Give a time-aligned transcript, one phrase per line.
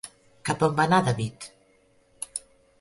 [0.49, 1.47] Cap on va anar David?